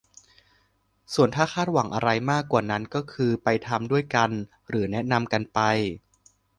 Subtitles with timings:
[1.13, 4.29] ส่วนถ้าคาดหวังอะไรมากกว่านั้นก็คือไปทำด้วยกัน
[4.69, 5.59] หรือแนะนำกันไป